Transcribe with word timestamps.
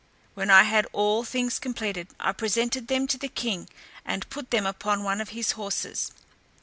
When 0.33 0.49
I 0.49 0.63
had 0.63 0.87
all 0.93 1.23
things 1.23 1.59
completed, 1.59 2.07
I 2.19 2.31
presented 2.31 2.87
them 2.87 3.05
to 3.05 3.19
the 3.19 3.27
king, 3.27 3.69
and 4.03 4.27
put 4.31 4.49
them 4.49 4.65
upon 4.65 5.03
one 5.03 5.21
of 5.21 5.29
his 5.29 5.51
horses. 5.51 6.11